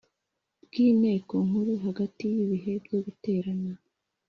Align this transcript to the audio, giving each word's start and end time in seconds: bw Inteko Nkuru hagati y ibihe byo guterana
bw 0.63 0.71
Inteko 0.87 1.35
Nkuru 1.47 1.73
hagati 1.85 2.23
y 2.33 2.35
ibihe 2.43 2.73
byo 2.85 2.99
guterana 3.05 3.71